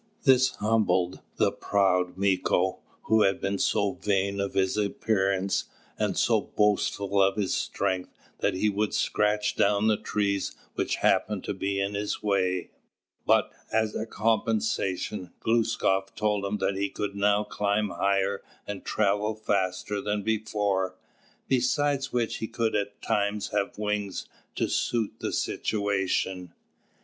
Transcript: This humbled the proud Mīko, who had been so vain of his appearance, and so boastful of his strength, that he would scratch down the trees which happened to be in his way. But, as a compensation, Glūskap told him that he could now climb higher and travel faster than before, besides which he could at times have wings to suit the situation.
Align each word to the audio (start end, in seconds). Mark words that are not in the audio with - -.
This 0.23 0.55
humbled 0.55 1.21
the 1.35 1.51
proud 1.51 2.17
Mīko, 2.17 2.79
who 3.03 3.21
had 3.21 3.39
been 3.39 3.59
so 3.59 3.91
vain 3.91 4.39
of 4.39 4.55
his 4.55 4.75
appearance, 4.75 5.65
and 5.95 6.17
so 6.17 6.41
boastful 6.41 7.21
of 7.21 7.35
his 7.35 7.53
strength, 7.55 8.09
that 8.39 8.55
he 8.55 8.67
would 8.67 8.95
scratch 8.95 9.55
down 9.55 9.85
the 9.85 9.97
trees 9.97 10.55
which 10.73 10.95
happened 11.05 11.43
to 11.43 11.53
be 11.53 11.79
in 11.79 11.93
his 11.93 12.23
way. 12.23 12.71
But, 13.27 13.51
as 13.71 13.93
a 13.93 14.07
compensation, 14.07 15.33
Glūskap 15.45 16.15
told 16.15 16.45
him 16.45 16.57
that 16.57 16.75
he 16.75 16.89
could 16.89 17.15
now 17.15 17.43
climb 17.43 17.89
higher 17.89 18.41
and 18.65 18.83
travel 18.83 19.35
faster 19.35 20.01
than 20.01 20.23
before, 20.23 20.95
besides 21.47 22.11
which 22.11 22.37
he 22.37 22.47
could 22.47 22.73
at 22.73 23.03
times 23.03 23.49
have 23.49 23.77
wings 23.77 24.27
to 24.55 24.67
suit 24.67 25.19
the 25.19 25.31
situation. 25.31 26.55